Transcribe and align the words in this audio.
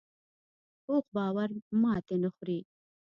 پوخ 0.83 1.05
باور 1.15 1.49
ماتې 1.81 2.15
نه 2.23 2.29
خوري 2.35 2.59